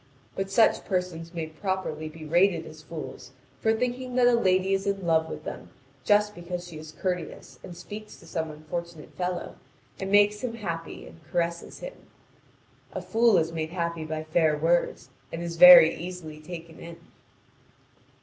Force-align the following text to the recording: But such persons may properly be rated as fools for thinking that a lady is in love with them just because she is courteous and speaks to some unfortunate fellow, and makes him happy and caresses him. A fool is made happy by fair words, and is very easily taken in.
But 0.35 0.49
such 0.49 0.83
persons 0.83 1.31
may 1.31 1.45
properly 1.45 2.09
be 2.09 2.25
rated 2.25 2.65
as 2.65 2.81
fools 2.81 3.33
for 3.59 3.71
thinking 3.71 4.15
that 4.15 4.25
a 4.25 4.33
lady 4.33 4.73
is 4.73 4.87
in 4.87 5.05
love 5.05 5.29
with 5.29 5.43
them 5.43 5.69
just 6.03 6.33
because 6.33 6.67
she 6.67 6.79
is 6.79 6.91
courteous 6.91 7.59
and 7.63 7.77
speaks 7.77 8.15
to 8.15 8.25
some 8.25 8.49
unfortunate 8.49 9.13
fellow, 9.13 9.57
and 9.99 10.09
makes 10.11 10.41
him 10.43 10.55
happy 10.55 11.05
and 11.05 11.23
caresses 11.25 11.81
him. 11.81 11.93
A 12.93 13.01
fool 13.03 13.37
is 13.37 13.51
made 13.51 13.69
happy 13.69 14.03
by 14.03 14.23
fair 14.23 14.57
words, 14.57 15.09
and 15.31 15.43
is 15.43 15.57
very 15.57 15.93
easily 15.93 16.39
taken 16.39 16.79
in. 16.79 16.97